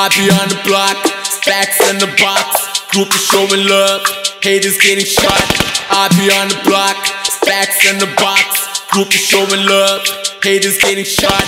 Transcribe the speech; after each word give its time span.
I 0.00 0.08
be 0.16 0.32
on 0.32 0.48
the 0.48 0.56
block, 0.64 0.96
stacks 1.28 1.76
in 1.92 2.00
the 2.00 2.08
box. 2.16 2.88
Group 2.88 3.12
is 3.12 3.20
showing 3.20 3.68
love, 3.68 4.00
haters 4.40 4.80
getting 4.80 5.04
shot. 5.04 5.44
I 5.92 6.08
be 6.16 6.24
on 6.40 6.48
the 6.48 6.56
block, 6.64 6.96
stacks 7.28 7.84
in 7.84 8.00
the 8.00 8.08
box. 8.16 8.88
Group 8.96 9.12
is 9.12 9.20
showing 9.20 9.60
love, 9.68 10.00
haters 10.40 10.80
getting 10.80 11.04
shot. 11.04 11.44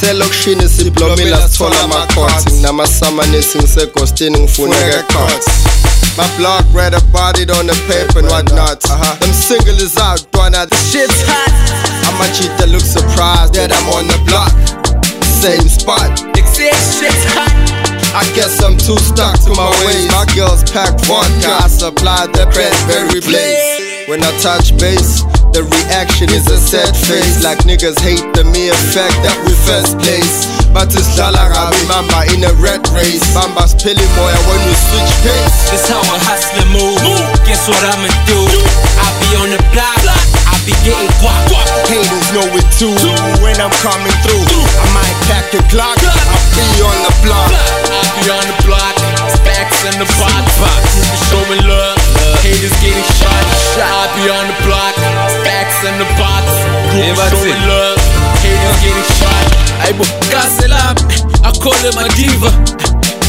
selokishini 0.00 0.68
siblomile 0.68 1.36
sithola 1.36 1.80
amakhothi 1.80 2.62
namasamanisi 2.62 3.58
ngisegostini 3.58 4.38
ngifuneka 4.38 5.02
cots 5.02 5.46
My 5.46 5.46
course. 5.46 5.52
Now 5.52 5.52
my 5.52 5.66
summer 5.66 5.84
is 5.84 5.84
in 5.84 5.86
sequence, 5.86 6.00
in 6.00 6.08
full 6.08 6.08
nigga 6.08 6.08
cuts. 6.08 6.16
My 6.16 6.28
block 6.38 6.64
read 6.72 6.94
about 6.94 7.38
it 7.38 7.50
on 7.50 7.66
the 7.66 7.76
paper 7.88 8.20
and 8.20 8.28
whatnot. 8.28 8.84
Uh-huh. 8.84 9.16
Them 9.20 9.32
single 9.32 9.76
is 9.76 9.98
out, 9.98 10.24
Dwana. 10.32 10.64
The 10.68 10.76
shit's 10.76 11.22
hot. 11.28 11.52
I'm 12.08 12.20
a 12.20 12.26
cheater, 12.32 12.72
look 12.72 12.80
surprised 12.80 13.54
that 13.54 13.70
I'm 13.70 13.88
on 13.92 14.08
the 14.08 14.18
block. 14.24 14.52
Same 15.42 15.68
spot. 15.68 16.11
Too 18.82 18.98
stuck 18.98 19.38
to 19.46 19.54
my 19.54 19.70
ways. 19.86 20.10
My 20.10 20.26
girls 20.34 20.66
pack 20.74 20.98
vodka. 21.06 21.54
I 21.62 21.68
supply 21.70 22.26
the 22.34 22.50
Bradbury 22.50 23.22
blaze. 23.22 24.10
When 24.10 24.18
I 24.26 24.34
touch 24.42 24.74
base, 24.74 25.22
the 25.54 25.62
reaction 25.62 26.26
is 26.34 26.50
a 26.50 26.58
sad 26.58 26.90
face. 26.90 27.46
Like 27.46 27.62
niggas 27.62 28.02
hate 28.02 28.26
the 28.34 28.42
mere 28.42 28.74
fact 28.90 29.14
that 29.22 29.38
we 29.46 29.54
first 29.70 29.94
place. 30.02 30.50
But 30.74 30.90
it's 30.90 31.14
Jalarabi 31.14 31.78
Mamba 31.86 32.26
in 32.34 32.42
a 32.42 32.52
red 32.58 32.82
race. 32.90 33.22
Mamba's 33.30 33.78
pilly 33.78 34.08
boy 34.18 34.34
when 34.50 34.60
we 34.66 34.74
switch 34.74 35.14
pace. 35.22 35.70
This 35.70 35.86
how 35.86 36.02
a 36.02 36.18
hustler 36.26 36.66
move. 36.74 36.98
Guess 37.46 37.70
what 37.70 37.82
I'ma 37.86 38.10
do? 38.26 38.40
I 38.98 39.06
be 39.22 39.28
on 39.38 39.48
the 39.54 39.62
block. 39.70 40.02
I 40.50 40.58
be 40.66 40.74
getting 40.82 41.06
guap. 41.22 41.46
Haters 41.86 42.28
know 42.34 42.50
it 42.50 42.66
too. 42.74 42.98
When 43.46 43.54
I'm 43.62 43.74
coming 43.78 44.16
through, 44.26 44.42
I 44.42 44.86
might 44.90 45.18
pack 45.30 45.54
a 45.54 45.62
Glock. 45.70 46.02
I'll 46.02 46.46
be 46.50 46.66
on 46.82 46.98
the 47.06 47.12
block. 47.22 47.81
I 48.02 48.10
be 48.18 48.26
on 48.34 48.44
the 48.50 48.56
block, 48.66 48.94
stacks 49.30 49.86
in 49.86 49.94
the 50.02 50.08
box. 50.18 50.42
Group 50.58 51.06
is 51.06 51.22
showing 51.30 51.62
love, 51.70 51.98
haters 52.42 52.74
getting 52.82 53.08
shot. 53.18 53.44
I 53.78 54.10
be 54.18 54.26
on 54.26 54.44
the 54.50 54.58
block, 54.66 54.94
stacks 55.38 55.78
in 55.86 55.94
the 56.02 56.08
box. 56.18 56.44
Group 56.90 57.14
is 57.14 57.30
showing 57.30 57.62
love, 57.70 57.98
haters 58.42 58.78
getting 58.82 59.08
shot. 59.22 59.46
Aibo, 59.86 60.04
Gasselab, 60.34 60.98
I 61.46 61.50
call 61.62 61.78
him 61.82 61.94
a 61.98 62.06
diva. 62.18 62.50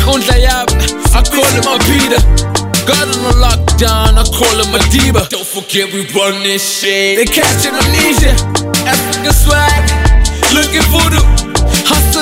Kundla 0.02 0.36
Yab, 0.42 0.68
I 1.16 1.22
call 1.22 1.48
him 1.54 1.66
a 1.70 1.78
Peter. 1.88 2.22
God 2.84 3.08
on 3.08 3.22
the 3.24 3.34
lockdown, 3.40 4.20
I 4.20 4.26
call 4.28 4.58
him 4.60 4.74
a 4.76 4.82
diva. 4.92 5.26
Don't 5.30 5.48
forget 5.48 5.94
we 5.94 6.04
run 6.12 6.44
this 6.44 6.62
shit. 6.62 7.18
They 7.18 7.26
catch 7.26 7.64
amnesia, 7.66 8.36
African 8.84 9.32
swag, 9.32 9.84
looking 10.52 10.84
voodoo. 10.92 11.24
Hustling 11.88 12.13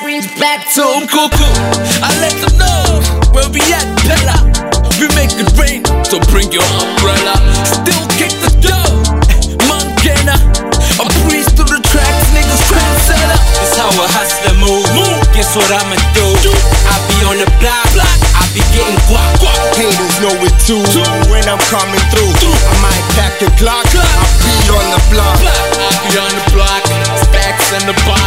the 0.00 0.32
back 0.40 0.64
So 0.72 0.80
I'm 0.96 1.04
cuckoo. 1.04 1.44
I 2.00 2.08
let 2.24 2.32
them 2.40 2.56
know 2.56 3.04
where 3.36 3.48
we 3.52 3.60
at, 3.68 3.84
Bella. 4.08 4.36
We 4.96 5.12
make 5.12 5.32
it 5.36 5.48
rain, 5.60 5.84
so 6.08 6.16
bring 6.32 6.48
your 6.52 6.64
umbrella. 6.80 7.36
Still 7.68 8.04
kick 8.16 8.32
the 8.40 8.52
door, 8.64 8.88
eh, 9.28 9.44
Montana. 9.68 10.40
I 10.96 11.04
breeze 11.28 11.52
through 11.52 11.68
the 11.68 11.80
tracks, 11.92 12.24
niggas 12.32 12.64
trendsetter. 12.64 13.38
This 13.60 13.76
how 13.76 13.92
a 13.92 14.06
hustler 14.08 14.56
move. 14.56 14.88
Guess 15.36 15.52
what 15.56 15.68
I'ma 15.68 15.96
do? 16.16 16.28
I 16.88 16.96
be 17.08 17.16
on 17.28 17.36
the 17.36 17.48
block. 17.60 17.92
I 18.36 18.44
be 18.56 18.64
getting 18.72 18.96
guap. 19.04 19.36
Haters 19.76 20.16
know 20.24 20.32
it 20.40 20.56
too. 20.64 20.80
When 21.28 21.44
I'm 21.44 21.60
coming 21.68 22.04
through, 22.08 22.32
I 22.32 22.74
might 22.80 23.04
pack 23.16 23.36
a 23.44 23.48
Glock. 23.60 23.84
I'll 23.84 24.32
be 24.40 24.56
on 24.72 24.86
the 24.96 25.00
block. 25.12 25.40
I 25.44 25.92
be 26.08 26.16
on 26.16 26.32
the 26.32 26.44
block, 26.56 26.84
stacks 27.20 27.72
in 27.76 27.84
the 27.84 27.96
box. 28.08 28.19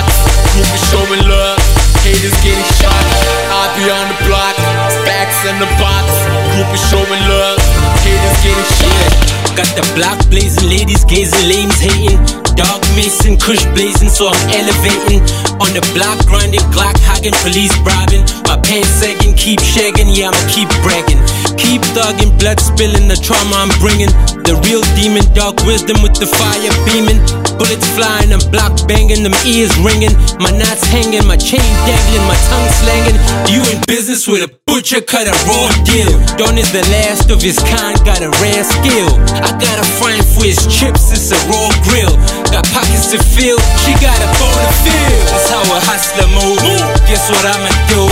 Group 6.64 6.76
is 6.76 6.90
showing 6.90 7.24
love, 7.28 7.60
haters 8.08 8.40
getting 8.40 8.70
shot. 8.80 9.12
Got 9.52 9.68
the 9.76 9.84
block 10.00 10.18
blazing, 10.32 10.70
ladies 10.72 11.04
gazing, 11.04 11.44
lames 11.52 11.76
hating. 11.76 12.16
Dog 12.56 12.80
mason, 12.96 13.36
kush 13.36 13.60
blazing, 13.76 14.08
so 14.08 14.32
I'm 14.32 14.40
elevating. 14.48 15.20
On 15.60 15.68
the 15.76 15.84
block, 15.92 16.24
grinding, 16.24 16.64
Glock 16.72 16.96
hogging, 17.04 17.36
police 17.44 17.74
bribing. 17.84 18.24
My 18.48 18.56
pants 18.64 18.88
sagging, 18.96 19.36
keep 19.36 19.60
shagging, 19.60 20.16
yeah, 20.16 20.32
I'ma 20.32 20.40
keep 20.48 20.72
bragging. 20.88 21.20
Keep 21.60 21.84
thugging, 21.92 22.32
blood 22.40 22.64
spilling, 22.64 23.12
the 23.12 23.20
trauma 23.20 23.68
I'm 23.68 23.74
bringing. 23.84 24.14
The 24.48 24.56
real 24.64 24.86
demon, 24.96 25.28
dark 25.36 25.60
wisdom 25.68 26.00
with 26.00 26.16
the 26.16 26.32
fire 26.32 26.72
beaming. 26.88 27.20
Bullets 27.60 27.92
flying, 27.92 28.32
I'm 28.32 28.44
block 28.56 28.88
banging, 28.88 29.20
them 29.20 29.36
ears 29.44 29.76
ringing. 29.84 30.16
My 30.40 30.56
knots 30.56 30.88
hanging, 30.88 31.28
my 31.28 31.36
chain 31.36 31.68
dangling, 31.84 32.24
my 32.24 32.40
tongue 32.48 32.72
slanging. 32.80 33.18
You 33.52 33.60
in 33.68 33.83
business 34.04 34.28
with 34.28 34.44
a 34.44 34.52
butcher, 34.68 35.00
cut 35.00 35.32
a 35.32 35.36
raw 35.48 35.72
deal. 35.88 36.12
Don 36.36 36.60
is 36.60 36.68
the 36.76 36.84
last 36.92 37.32
of 37.32 37.40
his 37.40 37.56
kind, 37.72 37.96
got 38.04 38.20
a 38.20 38.28
rare 38.44 38.66
skill. 38.68 39.08
I 39.40 39.56
got 39.56 39.80
a 39.80 39.88
friend 39.96 40.20
for 40.20 40.44
his 40.44 40.60
chips, 40.68 41.08
it's 41.16 41.32
a 41.32 41.40
raw 41.48 41.72
grill. 41.88 42.12
Got 42.52 42.68
pockets 42.76 43.16
to 43.16 43.20
fill, 43.32 43.56
she 43.80 43.96
got 44.04 44.20
a 44.20 44.28
phone 44.36 44.60
to 44.60 44.76
fill. 44.84 45.20
That's 45.32 45.48
how 45.48 45.64
a 45.72 45.80
hustler 45.88 46.28
move. 46.36 46.60
Guess 47.08 47.32
what 47.32 47.48
I'ma 47.48 47.72
do? 47.88 48.04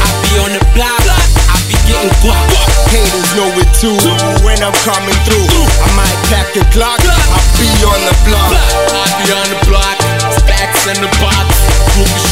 I 0.00 0.08
be 0.24 0.32
on 0.48 0.52
the 0.56 0.64
block, 0.72 1.04
I 1.12 1.60
be 1.68 1.76
getting 1.92 2.14
guap. 2.24 2.48
Haters 2.88 3.30
know 3.36 3.52
it 3.60 3.68
too. 3.76 4.00
When 4.48 4.56
I'm 4.64 4.72
coming 4.80 5.18
through, 5.28 5.44
I 5.44 5.88
might 5.92 6.20
pack 6.32 6.56
a 6.56 6.64
Glock. 6.72 7.04
I 7.04 7.40
be 7.60 7.68
on 7.84 8.00
the 8.00 8.16
block. 8.24 8.48
I 8.96 9.04
be 9.20 9.28
on 9.28 9.48
the 9.52 9.60
block. 9.68 10.00
Stacks 10.40 10.88
in 10.88 10.96
the 11.04 11.12
box. 11.20 11.52
Group. 11.92 12.24